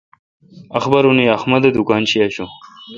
[0.79, 2.49] اخبارونے احمد اے° دکان شی آشوں۔